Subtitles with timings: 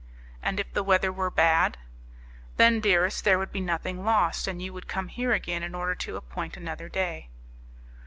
[0.41, 1.77] "And if the weather were bad?"
[2.57, 5.93] "Then, dearest, there would be nothing lost; and you would come here again in order
[5.93, 7.29] to appoint another day."